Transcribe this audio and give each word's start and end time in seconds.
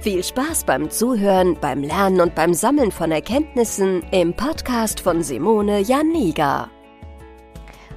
Viel 0.00 0.22
Spaß 0.22 0.62
beim 0.62 0.90
Zuhören, 0.90 1.58
beim 1.60 1.82
Lernen 1.82 2.20
und 2.20 2.36
beim 2.36 2.54
Sammeln 2.54 2.92
von 2.92 3.10
Erkenntnissen 3.10 4.04
im 4.12 4.32
Podcast 4.32 5.00
von 5.00 5.24
Simone 5.24 5.80
Janiga. 5.80 6.70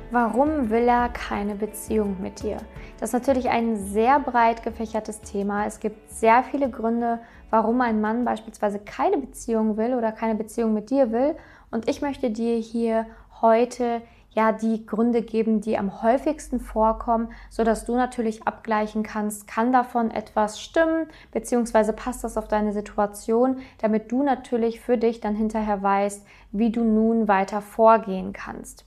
Warum 0.10 0.72
will 0.72 0.88
er 0.88 1.10
keine 1.10 1.54
Beziehung 1.54 2.18
mit 2.20 2.42
dir? 2.42 2.58
Das 3.00 3.10
ist 3.10 3.14
natürlich 3.14 3.50
ein 3.50 3.78
sehr 3.78 4.20
breit 4.20 4.64
gefächertes 4.64 5.22
Thema. 5.22 5.68
Es 5.68 5.80
gibt 5.80 6.10
sehr 6.10 6.42
viele 6.42 6.72
Gründe, 6.72 7.20
warum 7.52 7.80
ein 7.82 8.02
Mann 8.02 8.26
beispielsweise 8.26 8.80
keine 8.80 9.20
Beziehung 9.20 9.78
will 9.78 9.94
oder 9.94 10.12
keine 10.12 10.34
Beziehung 10.34 10.74
mit 10.74 10.90
dir 10.90 11.12
will. 11.12 11.36
Und 11.70 11.88
ich 11.88 12.02
möchte 12.02 12.32
dir 12.32 12.58
hier 12.58 13.06
heute 13.44 14.02
ja 14.34 14.52
die 14.52 14.86
Gründe 14.86 15.22
geben, 15.22 15.62
die 15.62 15.78
am 15.78 16.02
häufigsten 16.02 16.60
vorkommen, 16.60 17.30
so 17.50 17.64
dass 17.64 17.86
du 17.86 17.96
natürlich 17.96 18.48
abgleichen 18.48 19.04
kannst, 19.04 19.48
kann 19.48 19.72
davon 19.72 20.12
etwas 20.12 20.62
stimmen, 20.62 21.08
beziehungsweise 21.32 21.94
passt 21.94 22.24
das 22.24 22.38
auf 22.38 22.48
deine 22.48 22.72
Situation, 22.72 23.58
damit 23.80 24.12
du 24.12 24.24
natürlich 24.24 24.80
für 24.80 24.98
dich 24.98 25.20
dann 25.20 25.36
hinterher 25.36 25.84
weißt, 25.84 26.26
wie 26.52 26.72
du 26.72 26.84
nun 26.84 27.28
weiter 27.28 27.62
vorgehen 27.62 28.34
kannst. 28.34 28.86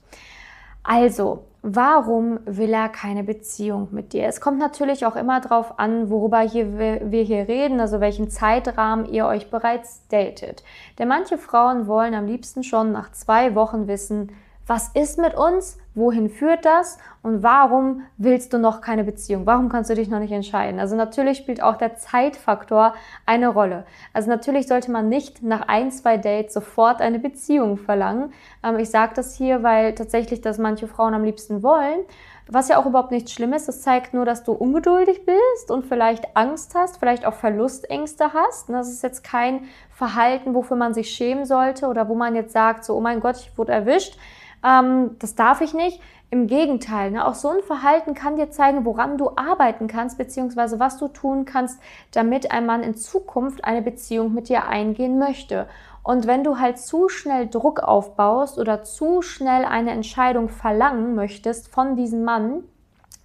Also, 0.87 1.45
warum 1.63 2.39
will 2.45 2.71
er 2.71 2.89
keine 2.89 3.23
Beziehung 3.23 3.87
mit 3.91 4.13
dir? 4.13 4.27
Es 4.27 4.39
kommt 4.39 4.59
natürlich 4.59 5.07
auch 5.07 5.15
immer 5.15 5.41
darauf 5.41 5.79
an, 5.79 6.11
worüber 6.11 6.41
hier, 6.41 6.77
wir 6.77 7.23
hier 7.23 7.47
reden, 7.47 7.79
also 7.79 7.99
welchen 7.99 8.29
Zeitrahmen 8.29 9.05
ihr 9.05 9.25
euch 9.25 9.49
bereits 9.49 10.07
datet. 10.09 10.63
Denn 10.99 11.07
manche 11.07 11.39
Frauen 11.39 11.87
wollen 11.87 12.13
am 12.13 12.27
liebsten 12.27 12.63
schon 12.63 12.91
nach 12.91 13.11
zwei 13.11 13.55
Wochen 13.55 13.87
wissen, 13.87 14.31
was 14.67 14.89
ist 14.89 15.19
mit 15.19 15.35
uns? 15.35 15.77
Wohin 15.93 16.29
führt 16.29 16.65
das? 16.65 16.97
Und 17.21 17.43
warum 17.43 18.01
willst 18.17 18.51
du 18.51 18.57
noch 18.57 18.81
keine 18.81 19.03
Beziehung? 19.03 19.45
Warum 19.45 19.69
kannst 19.69 19.89
du 19.89 19.95
dich 19.95 20.09
noch 20.09 20.19
nicht 20.19 20.31
entscheiden? 20.31 20.79
Also 20.79 20.95
natürlich 20.95 21.37
spielt 21.37 21.61
auch 21.61 21.77
der 21.77 21.95
Zeitfaktor 21.95 22.95
eine 23.25 23.47
Rolle. 23.47 23.85
Also 24.11 24.29
natürlich 24.29 24.67
sollte 24.67 24.91
man 24.91 25.07
nicht 25.07 25.43
nach 25.43 25.61
ein, 25.67 25.91
zwei 25.91 26.17
Dates 26.17 26.53
sofort 26.53 26.99
eine 26.99 27.19
Beziehung 27.19 27.77
verlangen. 27.77 28.33
Ähm, 28.63 28.79
ich 28.79 28.89
sage 28.89 29.13
das 29.15 29.35
hier, 29.35 29.61
weil 29.61 29.93
tatsächlich 29.93 30.41
das 30.41 30.57
manche 30.57 30.87
Frauen 30.87 31.13
am 31.13 31.23
liebsten 31.23 31.61
wollen. 31.61 31.99
Was 32.47 32.67
ja 32.67 32.77
auch 32.77 32.85
überhaupt 32.85 33.11
nicht 33.11 33.29
schlimm 33.29 33.53
ist, 33.53 33.67
das 33.67 33.81
zeigt 33.81 34.13
nur, 34.13 34.25
dass 34.25 34.43
du 34.43 34.51
ungeduldig 34.51 35.25
bist 35.25 35.71
und 35.71 35.85
vielleicht 35.85 36.35
Angst 36.35 36.75
hast, 36.75 36.97
vielleicht 36.97 37.25
auch 37.25 37.33
Verlustängste 37.33 38.33
hast. 38.33 38.69
Das 38.69 38.89
ist 38.89 39.01
jetzt 39.01 39.23
kein 39.23 39.61
Verhalten, 39.91 40.53
wofür 40.53 40.77
man 40.77 40.93
sich 40.93 41.09
schämen 41.09 41.45
sollte 41.45 41.87
oder 41.87 42.09
wo 42.09 42.15
man 42.15 42.35
jetzt 42.35 42.53
sagt, 42.53 42.83
so, 42.83 42.95
oh 42.95 43.01
mein 43.01 43.19
Gott, 43.19 43.37
ich 43.37 43.57
wurde 43.57 43.71
erwischt 43.71 44.17
ähm, 44.63 45.15
das 45.19 45.35
darf 45.35 45.61
ich 45.61 45.73
nicht. 45.73 45.99
Im 46.31 46.47
Gegenteil, 46.47 47.11
ne? 47.11 47.25
auch 47.25 47.35
so 47.35 47.49
ein 47.49 47.61
Verhalten 47.61 48.13
kann 48.13 48.35
dir 48.35 48.49
zeigen, 48.49 48.83
woran 48.83 49.17
du 49.17 49.31
arbeiten 49.35 49.87
kannst, 49.87 50.17
beziehungsweise 50.17 50.79
was 50.79 50.97
du 50.97 51.07
tun 51.07 51.45
kannst, 51.45 51.79
damit 52.11 52.51
ein 52.51 52.65
Mann 52.65 52.83
in 52.83 52.95
Zukunft 52.95 53.63
eine 53.63 53.81
Beziehung 53.81 54.33
mit 54.33 54.49
dir 54.49 54.67
eingehen 54.67 55.19
möchte. 55.19 55.67
Und 56.03 56.27
wenn 56.27 56.43
du 56.43 56.59
halt 56.59 56.77
zu 56.77 57.09
schnell 57.09 57.47
Druck 57.47 57.79
aufbaust 57.79 58.59
oder 58.59 58.83
zu 58.83 59.21
schnell 59.21 59.65
eine 59.65 59.91
Entscheidung 59.91 60.49
verlangen 60.49 61.15
möchtest 61.15 61.67
von 61.67 61.95
diesem 61.95 62.23
Mann, 62.23 62.63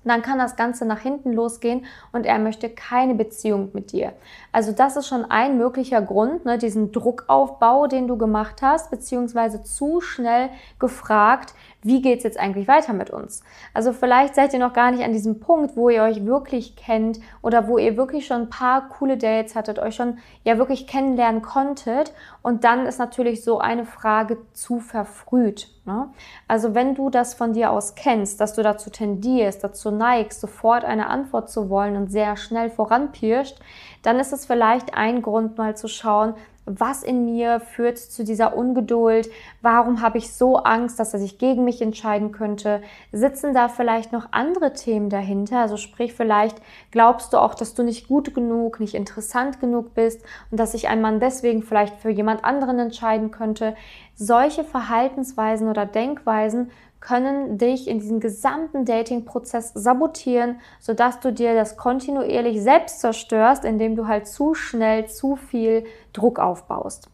dann 0.04 0.22
kann 0.22 0.38
das 0.38 0.56
Ganze 0.56 0.86
nach 0.86 1.00
hinten 1.00 1.32
losgehen 1.32 1.84
und 2.12 2.24
er 2.24 2.38
möchte 2.38 2.70
keine 2.70 3.14
Beziehung 3.14 3.70
mit 3.72 3.92
dir. 3.92 4.12
Also 4.52 4.72
das 4.72 4.96
ist 4.96 5.06
schon 5.06 5.24
ein 5.24 5.58
möglicher 5.58 6.00
Grund, 6.00 6.44
ne, 6.44 6.58
diesen 6.58 6.92
Druckaufbau, 6.92 7.86
den 7.86 8.08
du 8.08 8.16
gemacht 8.16 8.62
hast, 8.62 8.90
beziehungsweise 8.90 9.62
zu 9.62 10.00
schnell 10.00 10.48
gefragt, 10.78 11.54
wie 11.82 12.02
geht's 12.02 12.24
jetzt 12.24 12.38
eigentlich 12.38 12.68
weiter 12.68 12.92
mit 12.92 13.10
uns? 13.10 13.42
Also 13.72 13.92
vielleicht 13.92 14.34
seid 14.34 14.52
ihr 14.52 14.58
noch 14.58 14.72
gar 14.72 14.90
nicht 14.90 15.02
an 15.02 15.12
diesem 15.12 15.40
Punkt, 15.40 15.76
wo 15.76 15.88
ihr 15.88 16.02
euch 16.02 16.26
wirklich 16.26 16.76
kennt 16.76 17.20
oder 17.42 17.68
wo 17.68 17.78
ihr 17.78 17.96
wirklich 17.96 18.26
schon 18.26 18.42
ein 18.42 18.50
paar 18.50 18.88
coole 18.88 19.16
Dates 19.16 19.54
hattet, 19.54 19.78
euch 19.78 19.94
schon 19.94 20.18
ja 20.44 20.58
wirklich 20.58 20.86
kennenlernen 20.86 21.42
konntet 21.42 22.12
und 22.42 22.64
dann 22.64 22.86
ist 22.86 22.98
natürlich 22.98 23.42
so 23.42 23.58
eine 23.58 23.84
Frage 23.84 24.38
zu 24.52 24.80
verfrüht. 24.80 25.68
Ne? 25.86 26.08
Also 26.48 26.74
wenn 26.74 26.94
du 26.94 27.10
das 27.10 27.34
von 27.34 27.52
dir 27.52 27.70
aus 27.70 27.94
kennst, 27.94 28.40
dass 28.40 28.54
du 28.54 28.62
dazu 28.62 28.90
tendierst, 28.90 29.64
dazu 29.64 29.90
neigst, 29.90 30.40
sofort 30.40 30.84
eine 30.84 31.08
Antwort 31.08 31.50
zu 31.50 31.70
wollen 31.70 31.96
und 31.96 32.10
sehr 32.10 32.36
schnell 32.36 32.70
voranpirscht, 32.70 33.58
dann 34.02 34.18
ist 34.18 34.32
es 34.32 34.46
vielleicht 34.46 34.94
ein 34.94 35.22
Grund 35.22 35.58
mal 35.58 35.76
zu 35.76 35.88
schauen, 35.88 36.34
was 36.66 37.02
in 37.02 37.24
mir 37.24 37.60
führt 37.60 37.98
zu 37.98 38.24
dieser 38.24 38.56
Ungeduld? 38.56 39.28
Warum 39.62 40.00
habe 40.00 40.18
ich 40.18 40.32
so 40.32 40.56
Angst, 40.58 40.98
dass 41.00 41.14
er 41.14 41.20
sich 41.20 41.38
gegen 41.38 41.64
mich 41.64 41.82
entscheiden 41.82 42.32
könnte? 42.32 42.82
Sitzen 43.12 43.54
da 43.54 43.68
vielleicht 43.68 44.12
noch 44.12 44.28
andere 44.30 44.72
Themen 44.72 45.10
dahinter? 45.10 45.58
Also 45.58 45.76
sprich, 45.76 46.12
vielleicht 46.12 46.60
glaubst 46.90 47.32
du 47.32 47.38
auch, 47.38 47.54
dass 47.54 47.74
du 47.74 47.82
nicht 47.82 48.08
gut 48.08 48.34
genug, 48.34 48.78
nicht 48.78 48.94
interessant 48.94 49.60
genug 49.60 49.94
bist 49.94 50.22
und 50.50 50.60
dass 50.60 50.72
sich 50.72 50.88
ein 50.88 51.00
Mann 51.00 51.20
deswegen 51.20 51.62
vielleicht 51.62 51.96
für 51.96 52.10
jemand 52.10 52.44
anderen 52.44 52.78
entscheiden 52.78 53.30
könnte. 53.30 53.74
Solche 54.22 54.64
Verhaltensweisen 54.64 55.66
oder 55.70 55.86
Denkweisen 55.86 56.70
können 57.00 57.56
dich 57.56 57.88
in 57.88 58.00
diesem 58.00 58.20
gesamten 58.20 58.84
Dating-Prozess 58.84 59.72
sabotieren, 59.72 60.60
sodass 60.78 61.20
du 61.20 61.32
dir 61.32 61.54
das 61.54 61.78
kontinuierlich 61.78 62.60
selbst 62.60 63.00
zerstörst, 63.00 63.64
indem 63.64 63.96
du 63.96 64.06
halt 64.06 64.28
zu 64.28 64.52
schnell 64.52 65.06
zu 65.06 65.36
viel 65.36 65.84
Druck 66.12 66.38
aufbaust. 66.38 67.08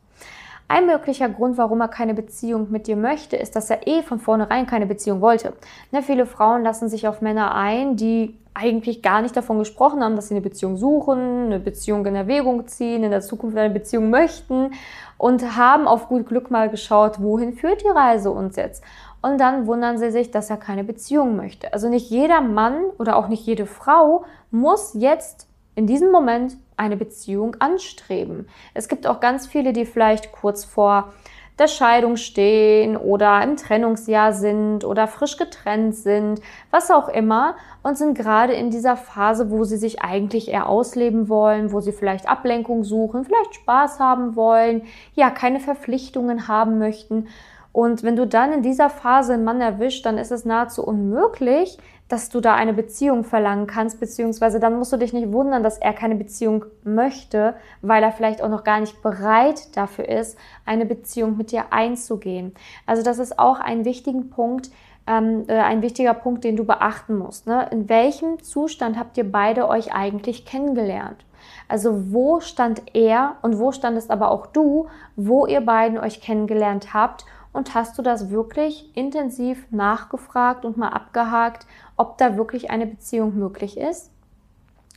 Ein 0.67 0.87
möglicher 0.87 1.29
Grund, 1.29 1.59
warum 1.59 1.81
er 1.81 1.87
keine 1.87 2.13
Beziehung 2.13 2.73
mit 2.73 2.89
dir 2.89 2.97
möchte, 2.97 3.37
ist, 3.37 3.55
dass 3.55 3.71
er 3.71 3.87
eh 3.87 4.03
von 4.03 4.19
vornherein 4.19 4.67
keine 4.67 4.87
Beziehung 4.87 5.21
wollte. 5.21 5.53
Ne, 5.93 6.03
viele 6.03 6.27
Frauen 6.27 6.65
lassen 6.65 6.89
sich 6.89 7.07
auf 7.07 7.21
Männer 7.21 7.55
ein, 7.55 7.95
die 7.95 8.37
eigentlich 8.57 9.03
gar 9.03 9.21
nicht 9.21 9.37
davon 9.37 9.59
gesprochen 9.59 10.03
haben, 10.03 10.17
dass 10.17 10.29
sie 10.29 10.35
eine 10.35 10.41
Beziehung 10.41 10.79
suchen, 10.79 11.47
eine 11.47 11.61
Beziehung 11.61 12.07
in 12.07 12.15
Erwägung 12.15 12.67
ziehen, 12.67 13.05
in 13.05 13.11
der 13.11 13.21
Zukunft 13.21 13.57
eine 13.57 13.73
Beziehung 13.73 14.09
möchten 14.09 14.73
und 15.19 15.57
haben 15.57 15.87
auf 15.87 16.09
gut 16.09 16.27
Glück 16.27 16.51
mal 16.51 16.71
geschaut, 16.71 17.21
wohin 17.21 17.53
führt 17.53 17.83
die 17.83 17.89
Reise 17.89 18.31
uns 18.31 18.57
jetzt 18.57 18.83
und 19.21 19.39
dann 19.39 19.67
wundern 19.67 19.99
sie 19.99 20.11
sich, 20.11 20.31
dass 20.31 20.49
er 20.49 20.57
keine 20.57 20.85
Beziehung 20.85 21.37
möchte. 21.37 21.73
Also 21.73 21.89
nicht 21.89 22.09
jeder 22.11 22.41
Mann 22.41 22.85
oder 22.99 23.17
auch 23.17 23.29
nicht 23.29 23.45
jede 23.45 23.67
Frau 23.67 24.25
muss 24.51 24.95
jetzt 24.95 25.49
in 25.75 25.87
diesem 25.87 26.11
Moment 26.11 26.57
eine 26.79 26.97
Beziehung 26.97 27.57
anstreben. 27.59 28.49
Es 28.73 28.89
gibt 28.89 29.07
auch 29.07 29.21
ganz 29.21 29.47
viele, 29.47 29.75
die 29.75 29.85
vielleicht 29.85 30.33
kurz 30.33 30.65
vor 30.65 31.13
der 31.59 31.69
Scheidung 31.69 32.17
stehen 32.17 32.97
oder 32.97 33.43
im 33.43 33.57
Trennungsjahr 33.57 34.33
sind 34.33 34.85
oder 34.85 35.07
frisch 35.07 35.37
getrennt 35.37 35.95
sind, 35.95 36.41
was 36.71 36.91
auch 36.91 37.09
immer 37.09 37.57
und 37.83 37.97
sind 37.97 38.17
gerade 38.17 38.53
in 38.53 38.71
dieser 38.71 38.97
Phase, 38.97 39.51
wo 39.51 39.65
sie 39.65 39.79
sich 39.79 40.03
eigentlich 40.03 40.49
eher 40.49 40.69
ausleben 40.69 41.29
wollen, 41.29 41.73
wo 41.73 41.81
sie 41.81 41.93
vielleicht 41.93 42.29
Ablenkung 42.29 42.85
suchen, 42.85 43.25
vielleicht 43.25 43.55
Spaß 43.55 43.99
haben 44.01 44.37
wollen, 44.37 44.83
ja, 45.15 45.31
keine 45.31 45.61
Verpflichtungen 45.61 46.49
haben 46.49 46.79
möchten. 46.79 47.29
Und 47.73 48.03
wenn 48.03 48.17
du 48.17 48.27
dann 48.27 48.53
in 48.53 48.63
dieser 48.63 48.89
Phase 48.89 49.35
einen 49.35 49.45
Mann 49.45 49.61
erwischt, 49.61 50.07
dann 50.07 50.17
ist 50.17 50.33
es 50.33 50.47
nahezu 50.47 50.83
unmöglich, 50.83 51.77
dass 52.09 52.29
du 52.29 52.41
da 52.41 52.55
eine 52.55 52.73
Beziehung 52.73 53.25
verlangen 53.25 53.67
kannst, 53.67 53.99
beziehungsweise 53.99 54.61
dann 54.61 54.79
musst 54.79 54.93
du 54.93 54.97
dich 54.97 55.13
nicht 55.13 55.33
wundern, 55.33 55.63
dass 55.63 55.79
er 55.79 55.93
keine 55.93 56.15
Beziehung 56.15 56.65
möchte, 56.85 57.55
weil 57.83 58.03
er 58.03 58.13
vielleicht 58.13 58.43
auch 58.43 58.49
noch 58.49 58.65
gar 58.65 58.81
nicht 58.81 59.03
bereit 59.03 59.77
dafür 59.77 60.09
ist, 60.09 60.39
eine 60.65 60.87
Beziehung 60.87 61.37
mit 61.37 61.51
dir 61.51 61.73
einzugehen. 61.73 62.55
Also 62.87 63.03
das 63.03 63.19
ist 63.19 63.39
auch 63.39 63.59
ein 63.59 63.85
wichtiger 63.85 64.23
Punkt, 64.31 64.71
ähm, 65.09 65.45
äh, 65.49 65.55
ein 65.55 65.83
wichtiger 65.83 66.15
Punkt, 66.15 66.45
den 66.45 66.57
du 66.57 66.65
beachten 66.65 67.17
musst. 67.17 67.47
Ne? 67.47 67.69
In 67.71 67.89
welchem 67.89 68.43
Zustand 68.43 68.99
habt 68.99 69.17
ihr 69.19 69.31
beide 69.31 69.69
euch 69.69 69.93
eigentlich 69.93 70.45
kennengelernt? 70.45 71.25
Also 71.69 72.13
wo 72.13 72.41
stand 72.41 72.83
er 72.95 73.37
und 73.43 73.59
wo 73.59 73.73
standest 73.73 74.11
aber 74.11 74.31
auch 74.31 74.47
du, 74.47 74.89
wo 75.17 75.47
ihr 75.47 75.61
beiden 75.61 75.99
euch 75.99 76.21
kennengelernt 76.21 76.95
habt 76.95 77.25
und 77.57 77.75
hast 77.75 77.97
du 77.97 78.03
das 78.03 78.31
wirklich 78.31 78.95
intensiv 78.95 79.67
nachgefragt 79.71 80.65
und 80.65 80.77
mal 80.77 80.91
abgehakt, 80.91 81.67
ob 81.97 82.19
da 82.19 82.37
wirklich 82.37 82.71
eine 82.71 82.87
Beziehung 82.87 83.37
möglich 83.37 83.79
ist? 83.79 84.13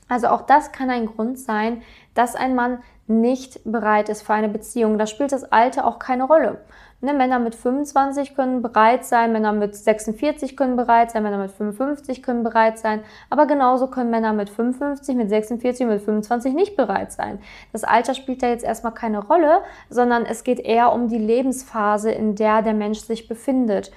Also 0.10 0.28
auch 0.28 0.42
das 0.42 0.72
kann 0.72 0.90
ein 0.90 1.06
Grund 1.06 1.40
sein, 1.40 1.82
dass 2.14 2.36
ein 2.36 2.56
Mann 2.56 2.80
nicht 3.10 3.60
bereit 3.66 4.08
ist 4.08 4.22
für 4.22 4.34
eine 4.34 4.50
Beziehung. 4.50 4.98
Da 4.98 5.08
spielt 5.08 5.32
das 5.32 5.52
Alter 5.52 5.86
auch 5.86 6.00
keine 6.00 6.26
Rolle. 6.26 6.60
Ne, 7.02 7.14
Männer 7.14 7.40
mit 7.40 7.56
25 7.56 8.36
können 8.36 8.62
bereit 8.62 9.06
sein, 9.06 9.32
Männer 9.32 9.54
mit 9.54 9.74
46 9.74 10.58
können 10.58 10.76
bereit 10.76 11.12
sein, 11.12 11.24
Männer 11.24 11.38
mit 11.38 11.50
55 11.50 12.22
können 12.22 12.44
bereit 12.44 12.78
sein, 12.78 13.04
aber 13.30 13.46
genauso 13.46 13.88
können 13.88 14.10
Männer 14.10 14.34
mit 14.34 14.50
55, 14.50 15.16
mit 15.16 15.30
46, 15.30 15.88
mit 15.88 16.02
25 16.02 16.54
nicht 16.54 16.76
bereit 16.76 17.14
sein. 17.14 17.40
Das 17.72 17.86
Alter 17.86 18.16
spielt 18.16 18.44
da 18.44 18.48
jetzt 18.50 18.66
erstmal 18.66 18.94
keine 18.94 19.26
Rolle, 19.26 19.62
sondern 19.90 20.26
es 20.26 20.44
geht 20.44 20.60
eher 20.60 20.92
um 20.92 21.08
die 21.08 21.18
Lebensphase, 21.18 22.12
in 22.12 22.36
der 22.36 22.64
der 22.64 22.74
Mensch 22.74 23.00
sich 23.00 23.30
befindet. 23.30 23.92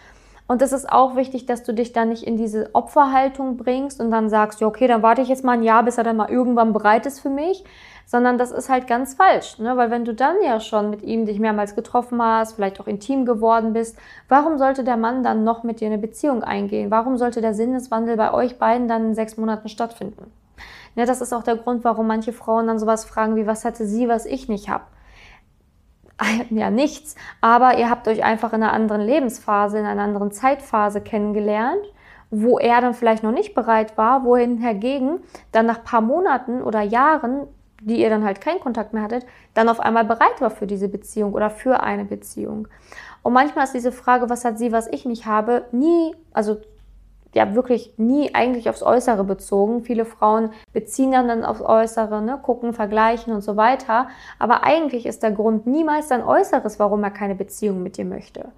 Und 0.47 0.62
es 0.62 0.73
ist 0.73 0.91
auch 0.91 1.17
wichtig, 1.17 1.47
dass 1.47 1.65
du 1.65 1.73
dich 1.73 1.93
da 1.93 2.05
nicht 2.05 2.25
in 2.25 2.37
diese 2.37 2.70
Opferhaltung 2.73 3.56
bringst 3.56 4.00
und 4.00 4.11
dann 4.11 4.29
sagst, 4.29 4.61
ja, 4.61 4.67
okay, 4.67 4.87
dann 4.87 5.03
warte 5.03 5.23
ich 5.23 5.29
jetzt 5.29 5.44
mal 5.44 5.53
ein 5.53 5.62
Jahr, 5.62 5.82
bis 5.82 5.99
er 5.99 6.05
dann 6.05 6.17
mal 6.17 6.31
irgendwann 6.31 6.73
bereit 6.73 7.06
ist 7.06 7.20
für 7.20 7.31
mich, 7.31 7.65
sondern 8.06 8.38
das 8.38 8.50
ist 8.50 8.69
halt 8.69 8.87
ganz 8.87 9.14
falsch, 9.14 9.58
ne? 9.58 9.76
weil 9.76 9.90
wenn 9.90 10.04
du 10.04 10.14
dann 10.14 10.37
ja 10.44 10.60
schon 10.60 10.90
mit 10.90 11.02
ihm 11.02 11.26
dich 11.26 11.38
mehrmals 11.38 11.75
getroffen 11.75 12.22
hast, 12.22 12.54
vielleicht 12.54 12.81
auch 12.81 12.87
intim 12.87 13.25
geworden 13.25 13.72
bist, 13.72 13.96
warum 14.28 14.58
sollte 14.58 14.84
der 14.84 14.96
Mann 14.96 15.22
dann 15.22 15.44
noch 15.44 15.62
mit 15.62 15.81
dir 15.81 15.87
eine 15.87 15.99
Beziehung 15.99 16.43
eingehen? 16.43 16.90
Warum 16.90 17.16
sollte 17.16 17.40
der 17.40 17.54
Sinneswandel 17.54 18.16
bei 18.16 18.32
euch 18.32 18.58
beiden 18.58 18.88
dann 18.88 19.06
in 19.06 19.14
sechs 19.14 19.37
Monaten 19.37 19.69
stattfinden? 19.69 20.31
Ne, 20.94 21.06
das 21.06 21.20
ist 21.20 21.32
auch 21.32 21.43
der 21.43 21.56
Grund, 21.56 21.84
warum 21.84 22.06
manche 22.06 22.32
Frauen 22.32 22.66
dann 22.66 22.78
sowas 22.78 23.04
fragen 23.04 23.37
wie, 23.37 23.46
was 23.46 23.64
hatte 23.64 23.87
sie, 23.87 24.08
was 24.08 24.26
ich 24.26 24.48
nicht 24.48 24.69
habe? 24.69 24.84
ja 26.50 26.70
nichts, 26.70 27.16
aber 27.40 27.78
ihr 27.78 27.90
habt 27.90 28.06
euch 28.08 28.22
einfach 28.22 28.52
in 28.52 28.62
einer 28.62 28.72
anderen 28.72 29.02
Lebensphase, 29.02 29.78
in 29.78 29.87
einer 29.87 30.02
anderen 30.02 30.31
Zeitphase 30.31 31.00
kennengelernt, 31.00 31.82
wo 32.31 32.58
er 32.58 32.81
dann 32.81 32.94
vielleicht 32.94 33.22
noch 33.22 33.32
nicht 33.32 33.55
bereit 33.55 33.96
war, 33.98 34.25
wohin 34.25 34.58
hingegen 34.58 35.20
dann 35.52 35.66
nach 35.66 35.84
paar 35.84 36.00
Monaten 36.00 36.62
oder 36.62 36.81
Jahren, 36.81 37.46
die 37.84 38.00
ihr 38.00 38.11
dann 38.11 38.25
halt 38.25 38.40
keinen 38.40 38.61
Kontakt 38.61 38.93
mehr 38.93 39.02
hattet, 39.02 39.26
dann 39.55 39.69
auf 39.69 39.81
einmal 39.81 40.05
bereit 40.05 40.40
war 40.40 40.50
für 40.50 40.67
diese 40.67 40.88
Beziehung 40.88 41.32
oder 41.34 41.50
für 41.50 41.82
eine 41.82 42.05
Beziehung. 42.05 42.69
Und 43.23 43.32
manchmal 43.32 43.64
ist 43.64 43.75
diese 43.75 43.93
Frage, 43.93 44.31
was 44.31 44.44
hat 44.44 44.58
sie, 44.58 44.73
was 44.73 44.87
ich 44.88 45.05
nicht 45.05 45.26
habe, 45.26 45.67
nie, 45.73 46.14
also 46.32 46.61
ja 47.34 47.55
wirklich 47.55 47.94
nie 47.96 48.34
eigentlich 48.34 48.69
aufs 48.69 48.82
Äußere 48.82 49.25
bezogen. 49.25 49.82
Viele 49.82 50.05
Frauen 50.05 50.50
beziehen 50.73 51.12
dann 51.12 51.44
aufs 51.44 51.62
Äußere, 51.62 52.23
ne, 52.23 52.38
gucken, 52.43 52.73
vergleichen 52.75 53.32
und 53.32 53.43
so 53.43 53.56
weiter. 53.56 54.08
Aber 54.38 54.64
eigentlich 54.64 55.06
ist 55.06 55.23
der 55.23 55.32
Grund 55.32 55.67
niemals 55.67 56.08
sein 56.08 56.23
Äußeres, 56.23 56.79
warum 56.79 57.02
er 57.05 57.11
keine 57.11 57.34
Beziehung 57.34 57.82
mit 57.82 57.96
dir 57.96 58.05
möchte. 58.05 58.52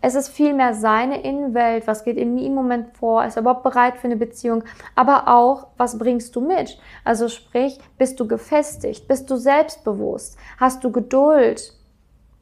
Es 0.00 0.14
ist 0.14 0.28
vielmehr 0.28 0.74
seine 0.74 1.22
Innenwelt, 1.22 1.86
was 1.86 2.04
geht 2.04 2.16
ihm 2.16 2.36
im 2.36 2.54
Moment 2.54 2.96
vor, 2.96 3.24
ist 3.24 3.36
er 3.36 3.42
überhaupt 3.42 3.62
bereit 3.62 3.96
für 3.96 4.06
eine 4.06 4.16
Beziehung, 4.16 4.62
aber 4.94 5.28
auch, 5.28 5.68
was 5.76 5.98
bringst 5.98 6.36
du 6.36 6.40
mit? 6.40 6.78
Also 7.04 7.28
sprich, 7.28 7.78
bist 7.98 8.20
du 8.20 8.28
gefestigt, 8.28 9.08
bist 9.08 9.30
du 9.30 9.36
selbstbewusst, 9.36 10.38
hast 10.58 10.84
du 10.84 10.92
Geduld, 10.92 11.72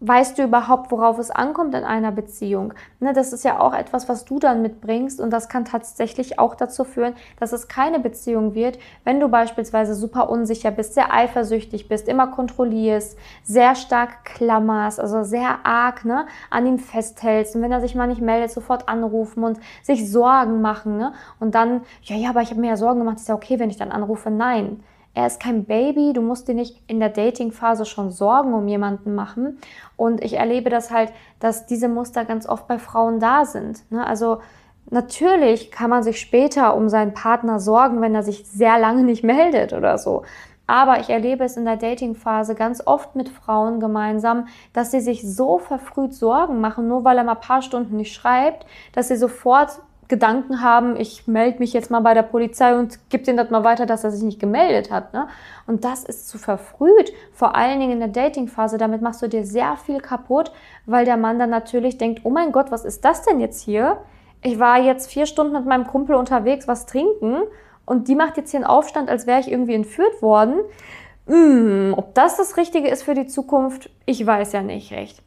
weißt 0.06 0.38
du 0.38 0.42
überhaupt, 0.42 0.90
worauf 0.90 1.18
es 1.18 1.30
ankommt 1.30 1.74
in 1.74 1.84
einer 1.84 2.12
Beziehung? 2.12 2.74
Ne, 3.00 3.12
das 3.12 3.32
ist 3.32 3.44
ja 3.44 3.60
auch 3.60 3.74
etwas, 3.74 4.08
was 4.08 4.24
du 4.24 4.38
dann 4.38 4.62
mitbringst 4.62 5.20
und 5.20 5.30
das 5.30 5.48
kann 5.48 5.64
tatsächlich 5.64 6.38
auch 6.38 6.54
dazu 6.54 6.84
führen, 6.84 7.14
dass 7.40 7.52
es 7.52 7.68
keine 7.68 8.00
Beziehung 8.00 8.54
wird, 8.54 8.78
wenn 9.04 9.20
du 9.20 9.28
beispielsweise 9.28 9.94
super 9.94 10.28
unsicher 10.28 10.70
bist, 10.70 10.94
sehr 10.94 11.12
eifersüchtig 11.12 11.88
bist, 11.88 12.08
immer 12.08 12.26
kontrollierst, 12.26 13.18
sehr 13.42 13.74
stark 13.74 14.24
klammerst, 14.24 15.00
also 15.00 15.22
sehr 15.22 15.64
arg 15.64 16.04
ne, 16.04 16.26
an 16.50 16.66
ihm 16.66 16.78
festhältst 16.78 17.56
und 17.56 17.62
wenn 17.62 17.72
er 17.72 17.80
sich 17.80 17.94
mal 17.94 18.06
nicht 18.06 18.20
meldet, 18.20 18.50
sofort 18.50 18.88
anrufen 18.88 19.44
und 19.44 19.58
sich 19.82 20.10
Sorgen 20.10 20.60
machen 20.60 20.98
ne? 20.98 21.12
und 21.40 21.54
dann, 21.54 21.82
ja, 22.02 22.16
ja, 22.16 22.30
aber 22.30 22.42
ich 22.42 22.50
habe 22.50 22.60
mir 22.60 22.68
ja 22.68 22.76
Sorgen 22.76 23.00
gemacht, 23.00 23.18
ist 23.18 23.28
ja 23.28 23.34
okay, 23.34 23.58
wenn 23.58 23.70
ich 23.70 23.76
dann 23.76 23.92
anrufe. 23.92 24.30
Nein, 24.30 24.82
er 25.14 25.28
ist 25.28 25.40
kein 25.40 25.64
Baby, 25.64 26.12
du 26.12 26.20
musst 26.20 26.48
dir 26.48 26.54
nicht 26.54 26.82
in 26.88 26.98
der 26.98 27.08
Dating-Phase 27.08 27.84
schon 27.84 28.10
Sorgen 28.10 28.52
um 28.52 28.66
jemanden 28.66 29.14
machen. 29.14 29.58
Und 29.96 30.24
ich 30.24 30.34
erlebe 30.34 30.70
das 30.70 30.90
halt, 30.90 31.12
dass 31.38 31.66
diese 31.66 31.88
Muster 31.88 32.24
ganz 32.24 32.48
oft 32.48 32.66
bei 32.66 32.78
Frauen 32.78 33.20
da 33.20 33.44
sind. 33.44 33.90
Ne? 33.92 34.04
Also 34.04 34.40
natürlich 34.90 35.70
kann 35.70 35.88
man 35.88 36.02
sich 36.02 36.20
später 36.20 36.76
um 36.76 36.88
seinen 36.88 37.14
Partner 37.14 37.60
sorgen, 37.60 38.00
wenn 38.00 38.14
er 38.14 38.24
sich 38.24 38.44
sehr 38.44 38.78
lange 38.78 39.04
nicht 39.04 39.22
meldet 39.22 39.72
oder 39.72 39.98
so. 39.98 40.24
Aber 40.66 40.98
ich 40.98 41.10
erlebe 41.10 41.44
es 41.44 41.56
in 41.56 41.64
der 41.64 41.76
Dating-Phase 41.76 42.54
ganz 42.54 42.84
oft 42.84 43.14
mit 43.14 43.28
Frauen 43.28 43.80
gemeinsam, 43.80 44.48
dass 44.72 44.90
sie 44.90 45.00
sich 45.00 45.22
so 45.22 45.58
verfrüht 45.58 46.14
Sorgen 46.14 46.60
machen, 46.60 46.88
nur 46.88 47.04
weil 47.04 47.18
er 47.18 47.24
mal 47.24 47.34
ein 47.34 47.40
paar 47.40 47.62
Stunden 47.62 47.96
nicht 47.96 48.14
schreibt, 48.14 48.66
dass 48.92 49.08
sie 49.08 49.16
sofort 49.16 49.80
Gedanken 50.08 50.60
haben, 50.60 50.96
ich 50.96 51.26
melde 51.26 51.58
mich 51.58 51.72
jetzt 51.72 51.90
mal 51.90 52.00
bei 52.00 52.14
der 52.14 52.22
Polizei 52.22 52.78
und 52.78 52.98
gebe 53.08 53.24
denen 53.24 53.38
das 53.38 53.50
mal 53.50 53.64
weiter, 53.64 53.86
dass 53.86 54.04
er 54.04 54.10
sich 54.10 54.22
nicht 54.22 54.38
gemeldet 54.38 54.90
hat. 54.90 55.12
Ne? 55.14 55.28
Und 55.66 55.84
das 55.84 56.04
ist 56.04 56.28
zu 56.28 56.38
verfrüht, 56.38 57.12
vor 57.32 57.56
allen 57.56 57.80
Dingen 57.80 57.92
in 57.92 57.98
der 58.00 58.08
Datingphase. 58.08 58.76
Damit 58.76 59.02
machst 59.02 59.22
du 59.22 59.28
dir 59.28 59.44
sehr 59.44 59.76
viel 59.76 60.00
kaputt, 60.00 60.52
weil 60.86 61.04
der 61.04 61.16
Mann 61.16 61.38
dann 61.38 61.50
natürlich 61.50 61.96
denkt, 61.96 62.20
oh 62.24 62.30
mein 62.30 62.52
Gott, 62.52 62.70
was 62.70 62.84
ist 62.84 63.04
das 63.04 63.22
denn 63.22 63.40
jetzt 63.40 63.62
hier? 63.62 63.98
Ich 64.42 64.58
war 64.58 64.78
jetzt 64.78 65.10
vier 65.10 65.24
Stunden 65.24 65.54
mit 65.54 65.64
meinem 65.64 65.86
Kumpel 65.86 66.16
unterwegs, 66.16 66.68
was 66.68 66.84
trinken 66.84 67.38
und 67.86 68.08
die 68.08 68.14
macht 68.14 68.36
jetzt 68.36 68.50
hier 68.50 68.58
einen 68.58 68.66
Aufstand, 68.66 69.08
als 69.08 69.26
wäre 69.26 69.40
ich 69.40 69.50
irgendwie 69.50 69.74
entführt 69.74 70.22
worden. 70.22 70.60
Hm, 71.26 71.94
ob 71.96 72.14
das 72.14 72.36
das 72.36 72.56
Richtige 72.56 72.88
ist 72.88 73.02
für 73.02 73.14
die 73.14 73.26
Zukunft, 73.26 73.90
ich 74.04 74.24
weiß 74.26 74.52
ja 74.52 74.62
nicht 74.62 74.92
recht. 74.92 75.22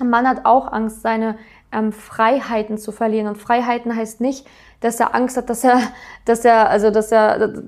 Ein 0.00 0.10
Mann 0.10 0.28
hat 0.28 0.44
auch 0.44 0.72
Angst, 0.72 1.02
seine 1.02 1.36
ähm, 1.72 1.92
Freiheiten 1.92 2.78
zu 2.78 2.92
verlieren. 2.92 3.28
Und 3.28 3.38
Freiheiten 3.38 3.94
heißt 3.94 4.20
nicht, 4.20 4.46
dass 4.80 5.00
er 5.00 5.14
Angst 5.14 5.36
hat, 5.36 5.50
dass 5.50 5.64
er, 5.64 5.80
dass 6.24 6.44
er, 6.44 6.68
also 6.68 6.90
dass 6.90 7.12
er, 7.12 7.62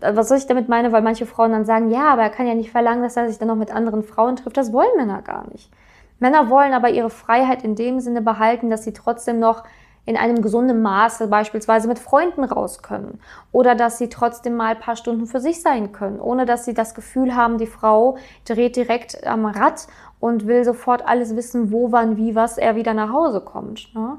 was 0.00 0.28
soll 0.28 0.38
ich 0.38 0.46
damit 0.46 0.68
meine, 0.68 0.92
weil 0.92 1.02
manche 1.02 1.26
Frauen 1.26 1.52
dann 1.52 1.64
sagen, 1.64 1.90
ja, 1.90 2.08
aber 2.12 2.22
er 2.22 2.30
kann 2.30 2.46
ja 2.46 2.54
nicht 2.54 2.70
verlangen, 2.70 3.02
dass 3.02 3.16
er 3.16 3.28
sich 3.28 3.38
dann 3.38 3.48
noch 3.48 3.56
mit 3.56 3.74
anderen 3.74 4.02
Frauen 4.02 4.36
trifft. 4.36 4.56
Das 4.56 4.72
wollen 4.72 4.96
Männer 4.96 5.22
gar 5.22 5.48
nicht. 5.50 5.70
Männer 6.18 6.48
wollen 6.48 6.72
aber 6.72 6.90
ihre 6.90 7.10
Freiheit 7.10 7.64
in 7.64 7.74
dem 7.74 8.00
Sinne 8.00 8.22
behalten, 8.22 8.70
dass 8.70 8.84
sie 8.84 8.92
trotzdem 8.92 9.38
noch 9.38 9.64
in 10.06 10.16
einem 10.16 10.42
gesunden 10.42 10.82
Maße 10.82 11.28
beispielsweise 11.28 11.88
mit 11.88 11.98
Freunden 11.98 12.44
raus 12.44 12.82
können 12.82 13.20
oder 13.52 13.74
dass 13.74 13.98
sie 13.98 14.08
trotzdem 14.08 14.56
mal 14.56 14.74
ein 14.74 14.80
paar 14.80 14.96
Stunden 14.96 15.26
für 15.26 15.40
sich 15.40 15.62
sein 15.62 15.92
können, 15.92 16.20
ohne 16.20 16.44
dass 16.44 16.64
sie 16.64 16.74
das 16.74 16.94
Gefühl 16.94 17.34
haben, 17.34 17.58
die 17.58 17.66
Frau 17.66 18.16
dreht 18.44 18.76
direkt 18.76 19.26
am 19.26 19.46
Rad 19.46 19.86
und 20.20 20.46
will 20.46 20.64
sofort 20.64 21.06
alles 21.06 21.36
wissen, 21.36 21.72
wo, 21.72 21.92
wann, 21.92 22.16
wie, 22.16 22.34
was 22.34 22.58
er 22.58 22.76
wieder 22.76 22.94
nach 22.94 23.12
Hause 23.12 23.40
kommt. 23.40 23.94
Ne? 23.94 24.18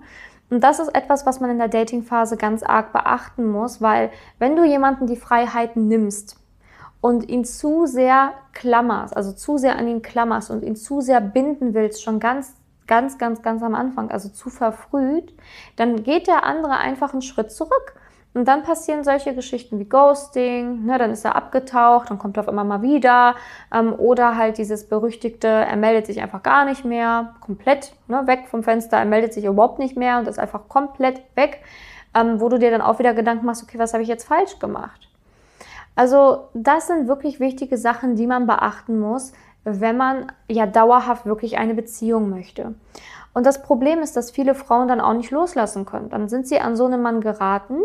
Und 0.50 0.64
das 0.64 0.80
ist 0.80 0.94
etwas, 0.96 1.26
was 1.26 1.40
man 1.40 1.50
in 1.50 1.58
der 1.58 1.68
Datingphase 1.68 2.38
ganz 2.38 2.64
arg 2.64 2.94
beachten 2.94 3.46
muss, 3.46 3.81
weil 3.81 4.12
wenn 4.40 4.56
du 4.56 4.64
jemanden 4.64 5.08
die 5.08 5.16
Freiheiten 5.16 5.88
nimmst 5.88 6.38
und 7.02 7.28
ihn 7.30 7.45
zu 7.45 7.86
sehr 7.86 8.33
klammerst, 8.54 9.16
also 9.16 9.31
zu 9.31 9.57
sehr 9.57 9.78
an 9.78 9.88
ihn 9.88 10.02
klammerst 10.02 10.52
und 10.52 10.64
ihn 10.64 10.76
zu 10.76 11.02
sehr 11.02 11.21
binden 11.21 11.74
willst, 11.74 12.04
schon 12.04 12.19
ganz 12.19 12.56
ganz, 12.87 13.18
ganz, 13.18 13.42
ganz 13.42 13.63
am 13.63 13.75
Anfang, 13.75 14.11
also 14.11 14.30
zu 14.30 14.49
verfrüht, 14.49 15.33
dann 15.75 16.04
geht 16.04 16.27
der 16.27 16.44
andere 16.44 16.77
einfach 16.77 17.13
einen 17.13 17.21
Schritt 17.21 17.51
zurück. 17.51 17.95
Und 18.35 18.49
dann 18.49 18.63
passieren 18.63 19.06
solche 19.06 19.33
Geschichten 19.33 19.80
wie 19.80 19.85
Ghosting, 19.85 20.85
ne, 20.85 20.97
dann 20.97 21.11
ist 21.11 21.23
er 21.23 21.37
abgetaucht, 21.37 22.09
dann 22.09 22.19
kommt 22.19 22.35
er 22.35 22.42
auf 22.42 22.49
immer 22.49 22.65
mal 22.65 22.81
wieder. 22.81 23.35
Ähm, 23.73 23.94
oder 23.94 24.35
halt 24.35 24.57
dieses 24.57 24.89
berüchtigte, 24.89 25.47
er 25.47 25.77
meldet 25.77 26.06
sich 26.06 26.21
einfach 26.21 26.44
gar 26.44 26.65
nicht 26.65 26.83
mehr, 26.83 27.35
komplett 27.39 27.94
ne, 28.09 28.27
weg 28.27 28.49
vom 28.49 28.61
Fenster, 28.61 28.97
er 28.97 29.06
meldet 29.06 29.33
sich 29.33 29.45
überhaupt 29.45 29.80
nicht 29.80 29.95
mehr 29.95 30.19
und 30.19 30.27
ist 30.27 30.37
einfach 30.37 30.68
komplett 30.68 31.21
weg, 31.35 31.61
ähm, 32.13 32.42
wo 32.42 32.49
du 32.49 32.59
dir 32.59 32.71
dann 32.71 32.81
auch 32.81 32.99
wieder 32.99 33.13
Gedanken 33.13 33.45
machst, 33.45 33.63
okay, 33.63 33.80
was 33.80 33.94
habe 33.94 34.04
ich 34.04 34.09
jetzt 34.09 34.27
falsch 34.27 34.59
gemacht? 34.59 35.07
Also 35.95 36.49
das 36.54 36.87
sind 36.87 37.07
wirklich 37.07 37.39
wichtige 37.39 37.77
Sachen, 37.77 38.18
die 38.18 38.27
man 38.27 38.47
beachten 38.47 38.99
muss, 38.99 39.31
wenn 39.66 39.98
man 39.98 40.31
ja 40.48 40.66
dauerhaft 40.66 41.26
wirklich 41.26 41.57
eine 41.57 41.74
Beziehung 41.74 42.30
möchte. 42.30 42.76
Und 43.34 43.45
das 43.45 43.62
Problem 43.62 44.00
ist, 44.00 44.16
dass 44.16 44.31
viele 44.31 44.56
Frauen 44.56 44.88
dann 44.88 45.02
auch 45.02 45.14
nicht 45.14 45.31
loslassen 45.31 45.86
können. 45.86 46.10
Dann 46.10 46.30
sind 46.30 46.48
sie 46.48 46.60
an 46.60 46.78
so 46.78 46.86
einen 46.86 47.02
Mann 47.02 47.19
geraten 47.19 47.81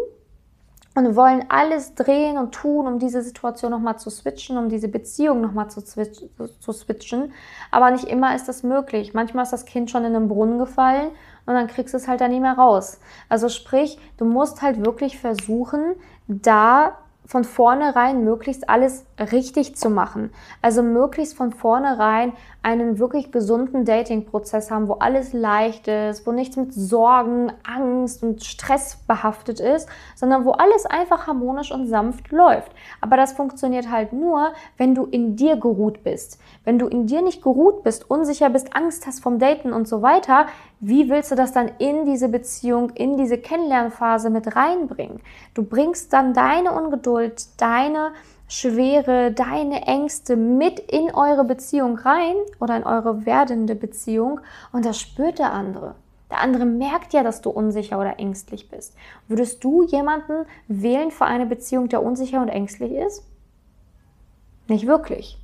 und 0.95 1.17
wollen 1.17 1.45
alles 1.49 1.95
drehen 1.95 2.39
und 2.39 2.53
tun, 2.53 2.87
um 2.87 2.99
diese 2.99 3.23
Situation 3.23 3.71
nochmal 3.71 3.99
zu 3.99 4.11
switchen, 4.11 4.59
um 4.59 4.69
diese 4.69 4.89
Beziehung 4.89 5.41
nochmal 5.41 5.71
zu, 5.71 5.83
zu 5.83 6.73
switchen. 6.73 7.33
Aber 7.71 7.91
nicht 7.91 8.05
immer 8.05 8.35
ist 8.35 8.49
das 8.49 8.63
möglich. 8.63 9.15
Manchmal 9.15 9.45
ist 9.45 9.53
das 9.53 9.65
Kind 9.65 9.91
schon 9.91 10.05
in 10.05 10.13
den 10.13 10.29
Brunnen 10.29 10.59
gefallen 10.59 11.11
und 11.47 11.55
dann 11.55 11.67
kriegst 11.67 11.95
du 11.95 11.99
es 11.99 12.07
halt 12.07 12.21
da 12.21 12.29
nicht 12.29 12.43
mehr 12.43 12.55
raus. 12.55 13.01
Also 13.29 13.49
sprich, 13.49 13.99
du 14.19 14.25
musst 14.25 14.63
halt 14.63 14.85
wirklich 14.85 15.19
versuchen, 15.19 15.95
da 16.29 16.99
von 17.31 17.45
vornherein 17.45 18.25
möglichst 18.25 18.69
alles 18.69 19.05
richtig 19.21 19.77
zu 19.77 19.89
machen. 19.89 20.33
Also 20.63 20.83
möglichst 20.83 21.37
von 21.37 21.53
vornherein 21.53 22.33
einen 22.63 22.99
wirklich 22.99 23.33
gesunden 23.33 23.85
Dating-Prozess 23.85 24.71
haben, 24.71 24.89
wo 24.89 24.95
alles 24.95 25.33
leicht 25.33 25.89
ist, 25.89 26.27
wo 26.27 26.33
nichts 26.33 26.57
mit 26.57 26.75
Sorgen, 26.75 27.53
Angst 27.65 28.23
und 28.23 28.45
Stress 28.45 28.97
behaftet 29.07 29.61
ist, 29.61 29.89
sondern 30.15 30.45
wo 30.45 30.53
alles 30.53 30.85
einfach 30.85 31.27
harmonisch 31.27 31.73
und 31.73 31.87
sanft 31.87 32.31
läuft. 32.31 32.73
Aber 33.01 33.17
das 33.17 33.33
funktioniert 33.33 33.91
halt 33.91 34.13
nur, 34.13 34.53
wenn 34.77 34.95
du 34.95 35.07
in 35.07 35.37
dir 35.37 35.57
geruht 35.57 36.05
bist. 36.05 36.39
Wenn 36.65 36.79
du 36.79 36.87
in 36.87 37.07
dir 37.07 37.23
nicht 37.23 37.43
geruht 37.43 37.83
bist, 37.83 38.11
unsicher 38.11 38.51
bist, 38.51 38.77
Angst 38.77 39.07
hast 39.07 39.23
vom 39.23 39.39
Daten 39.39 39.73
und 39.73 39.89
so 39.89 40.03
weiter, 40.03 40.47
wie 40.81 41.09
willst 41.09 41.31
du 41.31 41.35
das 41.35 41.53
dann 41.53 41.71
in 41.79 42.05
diese 42.05 42.29
Beziehung, 42.29 42.91
in 42.91 43.17
diese 43.17 43.39
Kennenlernphase 43.39 44.29
mit 44.29 44.55
reinbringen? 44.55 45.21
Du 45.55 45.63
bringst 45.63 46.13
dann 46.13 46.35
deine 46.35 46.73
Ungeduld, 46.73 47.61
deine 47.61 48.13
Schwere, 48.53 49.31
deine 49.31 49.87
Ängste 49.87 50.35
mit 50.35 50.81
in 50.81 51.15
eure 51.15 51.45
Beziehung 51.45 51.97
rein 51.97 52.35
oder 52.59 52.77
in 52.77 52.83
eure 52.83 53.25
werdende 53.25 53.77
Beziehung 53.77 54.41
und 54.73 54.85
das 54.85 54.99
spürt 54.99 55.39
der 55.39 55.53
andere. 55.53 55.95
Der 56.31 56.41
andere 56.41 56.65
merkt 56.65 57.13
ja, 57.13 57.23
dass 57.23 57.43
du 57.43 57.51
unsicher 57.51 57.97
oder 57.97 58.19
ängstlich 58.19 58.69
bist. 58.69 58.97
Würdest 59.29 59.63
du 59.63 59.85
jemanden 59.85 60.47
wählen 60.67 61.13
für 61.13 61.27
eine 61.27 61.47
Beziehung, 61.47 61.89
der 61.89 62.03
unsicher 62.03 62.43
und 62.43 62.49
ängstlich 62.49 62.91
ist? 62.91 63.23
Nicht 64.67 64.89
wirklich. 64.89 65.39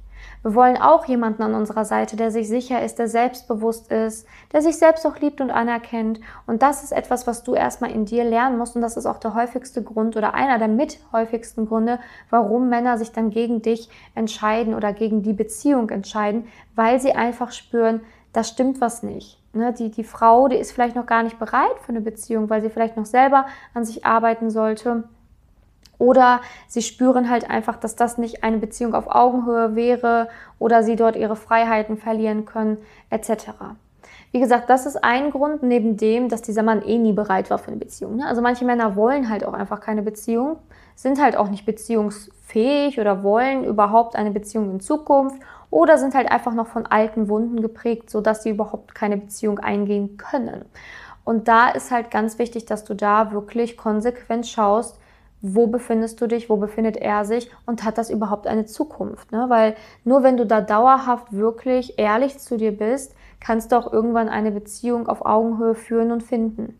Wir 0.46 0.54
wollen 0.54 0.76
auch 0.76 1.06
jemanden 1.06 1.42
an 1.42 1.54
unserer 1.54 1.84
Seite, 1.84 2.14
der 2.14 2.30
sich 2.30 2.46
sicher 2.46 2.80
ist, 2.80 3.00
der 3.00 3.08
selbstbewusst 3.08 3.90
ist, 3.90 4.28
der 4.52 4.62
sich 4.62 4.78
selbst 4.78 5.04
auch 5.04 5.18
liebt 5.18 5.40
und 5.40 5.50
anerkennt. 5.50 6.20
Und 6.46 6.62
das 6.62 6.84
ist 6.84 6.92
etwas, 6.92 7.26
was 7.26 7.42
du 7.42 7.54
erstmal 7.54 7.90
in 7.90 8.04
dir 8.04 8.22
lernen 8.22 8.56
musst. 8.56 8.76
Und 8.76 8.82
das 8.82 8.96
ist 8.96 9.06
auch 9.06 9.18
der 9.18 9.34
häufigste 9.34 9.82
Grund 9.82 10.16
oder 10.16 10.34
einer 10.34 10.60
der 10.60 10.68
mit 10.68 11.00
häufigsten 11.10 11.66
Gründe, 11.66 11.98
warum 12.30 12.68
Männer 12.68 12.96
sich 12.96 13.10
dann 13.10 13.30
gegen 13.30 13.60
dich 13.60 13.88
entscheiden 14.14 14.74
oder 14.74 14.92
gegen 14.92 15.24
die 15.24 15.32
Beziehung 15.32 15.90
entscheiden, 15.90 16.46
weil 16.76 17.00
sie 17.00 17.10
einfach 17.10 17.50
spüren, 17.50 18.02
da 18.32 18.44
stimmt 18.44 18.80
was 18.80 19.02
nicht. 19.02 19.42
Ne, 19.52 19.72
die, 19.72 19.90
die 19.90 20.04
Frau, 20.04 20.46
die 20.46 20.58
ist 20.58 20.70
vielleicht 20.70 20.94
noch 20.94 21.06
gar 21.06 21.24
nicht 21.24 21.40
bereit 21.40 21.76
für 21.80 21.88
eine 21.88 22.02
Beziehung, 22.02 22.48
weil 22.50 22.62
sie 22.62 22.70
vielleicht 22.70 22.96
noch 22.96 23.06
selber 23.06 23.46
an 23.74 23.84
sich 23.84 24.06
arbeiten 24.06 24.50
sollte. 24.50 25.08
Oder 25.98 26.40
sie 26.68 26.82
spüren 26.82 27.30
halt 27.30 27.48
einfach, 27.48 27.76
dass 27.76 27.96
das 27.96 28.18
nicht 28.18 28.44
eine 28.44 28.58
Beziehung 28.58 28.94
auf 28.94 29.06
Augenhöhe 29.08 29.74
wäre 29.74 30.28
oder 30.58 30.82
sie 30.82 30.96
dort 30.96 31.16
ihre 31.16 31.36
Freiheiten 31.36 31.96
verlieren 31.96 32.44
können, 32.44 32.78
etc. 33.10 33.50
Wie 34.32 34.40
gesagt, 34.40 34.68
das 34.68 34.84
ist 34.84 35.02
ein 35.02 35.30
Grund 35.30 35.62
neben 35.62 35.96
dem, 35.96 36.28
dass 36.28 36.42
dieser 36.42 36.62
Mann 36.62 36.82
eh 36.82 36.98
nie 36.98 37.12
bereit 37.12 37.48
war 37.48 37.58
für 37.58 37.68
eine 37.68 37.78
Beziehung. 37.78 38.16
Ne? 38.16 38.26
Also 38.26 38.42
manche 38.42 38.64
Männer 38.64 38.96
wollen 38.96 39.30
halt 39.30 39.44
auch 39.44 39.54
einfach 39.54 39.80
keine 39.80 40.02
Beziehung, 40.02 40.58
sind 40.94 41.22
halt 41.22 41.36
auch 41.36 41.48
nicht 41.48 41.64
beziehungsfähig 41.64 43.00
oder 43.00 43.22
wollen 43.22 43.64
überhaupt 43.64 44.16
eine 44.16 44.30
Beziehung 44.30 44.70
in 44.70 44.80
Zukunft 44.80 45.40
oder 45.70 45.98
sind 45.98 46.14
halt 46.14 46.30
einfach 46.30 46.52
noch 46.54 46.66
von 46.66 46.86
alten 46.86 47.28
Wunden 47.28 47.60
geprägt, 47.62 48.10
sodass 48.10 48.42
sie 48.42 48.50
überhaupt 48.50 48.94
keine 48.94 49.16
Beziehung 49.16 49.58
eingehen 49.58 50.16
können. 50.16 50.64
Und 51.24 51.48
da 51.48 51.70
ist 51.70 51.90
halt 51.90 52.10
ganz 52.10 52.38
wichtig, 52.38 52.66
dass 52.66 52.84
du 52.84 52.94
da 52.94 53.32
wirklich 53.32 53.76
konsequent 53.76 54.46
schaust, 54.46 54.98
wo 55.42 55.66
befindest 55.66 56.20
du 56.20 56.26
dich, 56.26 56.48
wo 56.48 56.56
befindet 56.56 56.96
er 56.96 57.24
sich 57.24 57.50
und 57.66 57.84
hat 57.84 57.98
das 57.98 58.10
überhaupt 58.10 58.46
eine 58.46 58.66
Zukunft? 58.66 59.32
Ne? 59.32 59.46
Weil 59.48 59.76
nur 60.04 60.22
wenn 60.22 60.36
du 60.36 60.46
da 60.46 60.60
dauerhaft 60.60 61.32
wirklich 61.32 61.98
ehrlich 61.98 62.38
zu 62.38 62.56
dir 62.56 62.76
bist, 62.76 63.14
kannst 63.40 63.70
du 63.70 63.76
auch 63.76 63.92
irgendwann 63.92 64.28
eine 64.28 64.50
Beziehung 64.50 65.08
auf 65.08 65.24
Augenhöhe 65.24 65.74
führen 65.74 66.10
und 66.10 66.22
finden. 66.22 66.78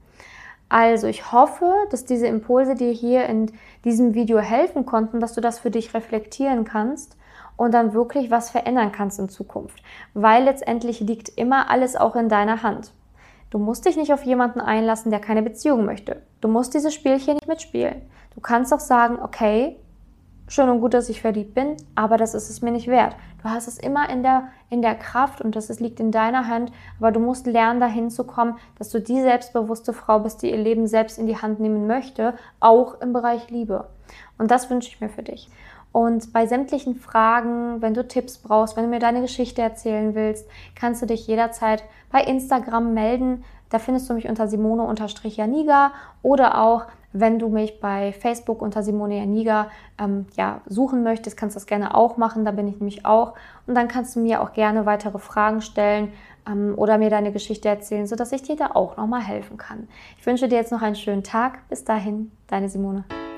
Also 0.69 1.07
ich 1.07 1.31
hoffe, 1.31 1.73
dass 1.91 2.05
diese 2.05 2.27
Impulse 2.27 2.75
dir 2.75 2.91
hier 2.91 3.27
in 3.27 3.53
diesem 3.85 4.15
Video 4.15 4.39
helfen 4.39 4.85
konnten, 4.85 5.21
dass 5.21 5.35
du 5.35 5.41
das 5.41 5.61
für 5.61 5.71
dich 5.71 5.95
reflektieren 5.95 6.65
kannst 6.65 7.17
und 7.57 7.73
dann 7.73 7.95
wirklich 7.95 8.31
was 8.31 8.51
verändern 8.51 8.91
kannst 8.91 9.19
in 9.19 9.29
Zukunft. 9.29 9.81
Weil 10.15 10.45
letztendlich 10.45 11.01
liegt 11.01 11.29
immer 11.29 11.71
alles 11.71 11.95
auch 11.95 12.17
in 12.17 12.29
deiner 12.29 12.63
Hand. 12.63 12.93
Du 13.50 13.59
musst 13.59 13.85
dich 13.85 13.97
nicht 13.97 14.12
auf 14.12 14.25
jemanden 14.25 14.61
einlassen, 14.61 15.11
der 15.11 15.21
keine 15.21 15.43
Beziehung 15.43 15.85
möchte. 15.85 16.23
Du 16.41 16.49
musst 16.49 16.75
dieses 16.75 16.95
Spielchen 16.95 17.35
nicht 17.35 17.47
mitspielen. 17.47 18.03
Du 18.35 18.41
kannst 18.41 18.73
auch 18.75 18.81
sagen, 18.81 19.19
okay, 19.23 19.76
schön 20.49 20.69
und 20.69 20.81
gut, 20.81 20.95
dass 20.95 21.09
ich 21.09 21.21
verliebt 21.21 21.55
bin, 21.55 21.76
aber 21.95 22.17
das 22.17 22.35
ist 22.35 22.50
es 22.50 22.62
mir 22.62 22.71
nicht 22.71 22.88
wert. 22.88 23.17
Du 23.43 23.49
hast 23.49 23.69
es 23.69 23.79
immer 23.79 24.09
in 24.11 24.23
der, 24.23 24.49
in 24.71 24.83
der 24.83 24.95
Kraft 24.95 25.41
und 25.41 25.57
das 25.57 25.81
liegt 25.81 26.00
in 26.00 26.11
deiner 26.11 26.49
Hand, 26.49 26.73
aber 26.99 27.12
du 27.12 27.21
musst 27.21 27.47
lernen, 27.47 27.81
dahin 27.81 28.11
zu 28.11 28.25
kommen, 28.25 28.57
dass 28.79 28.91
du 28.91 29.00
die 29.00 29.21
selbstbewusste 29.21 29.93
Frau 29.93 30.21
bist, 30.21 30.43
die 30.43 30.50
ihr 30.50 30.59
Leben 30.59 30.87
selbst 30.87 31.19
in 31.19 31.26
die 31.26 31.37
Hand 31.41 31.61
nehmen 31.61 31.87
möchte, 31.87 32.35
auch 32.61 33.00
im 33.00 33.12
Bereich 33.12 33.50
Liebe. 33.50 33.88
Und 34.38 34.50
das 34.50 34.71
wünsche 34.71 34.88
ich 34.88 35.00
mir 35.00 35.09
für 35.09 35.23
dich. 35.23 35.49
Und 35.97 36.35
bei 36.35 36.47
sämtlichen 36.47 36.95
Fragen, 36.95 37.81
wenn 37.81 37.95
du 37.95 38.07
Tipps 38.07 38.37
brauchst, 38.37 38.76
wenn 38.76 38.85
du 38.85 38.91
mir 38.91 38.99
deine 38.99 39.23
Geschichte 39.23 39.62
erzählen 39.62 40.15
willst, 40.15 40.47
kannst 40.75 41.00
du 41.00 41.07
dich 41.07 41.26
jederzeit 41.26 41.85
bei 42.12 42.21
Instagram 42.21 42.93
melden. 42.93 43.45
Da 43.71 43.79
findest 43.79 44.11
du 44.11 44.12
mich 44.12 44.29
unter 44.29 44.47
Simone-Janiga 44.47 45.93
oder 46.21 46.61
auch 46.61 46.85
wenn 47.15 47.38
du 47.38 47.49
mich 47.49 47.81
bei 47.81 48.12
Facebook 48.12 48.61
unter 48.61 48.83
Simone 48.83 49.17
Janiga 49.17 49.71
ähm, 49.99 50.26
ja, 50.37 50.61
suchen 50.67 51.03
möchtest, 51.03 51.38
kannst 51.38 51.57
du 51.57 51.61
das 51.61 51.67
gerne 51.67 51.95
auch 51.95 52.19
machen. 52.19 52.45
Da 52.45 52.50
bin 52.50 52.69
ich 52.69 52.79
nämlich 52.79 53.07
auch. 53.07 53.33
Und 53.67 53.75
dann 53.75 53.88
kannst 53.88 54.17
du 54.17 54.21
mir 54.21 54.43
auch 54.43 54.53
gerne 54.53 54.85
weitere 54.85 55.19
Fragen 55.19 55.62
stellen 55.62 56.12
ähm, 56.47 56.75
oder 56.76 56.99
mir 56.99 57.09
deine 57.09 57.33
Geschichte 57.33 57.71
erzählen, 57.71 58.07
sodass 58.07 58.33
ich 58.33 58.43
dir 58.43 58.57
da 58.57 58.73
auch 58.75 58.99
nochmal 58.99 59.23
helfen 59.23 59.57
kann. 59.57 59.88
Ich 60.19 60.26
wünsche 60.26 60.47
dir 60.47 60.57
jetzt 60.57 60.73
noch 60.73 60.83
einen 60.83 60.95
schönen 60.95 61.23
Tag. 61.23 61.67
Bis 61.71 61.85
dahin, 61.85 62.33
deine 62.49 62.69
Simone. 62.69 63.07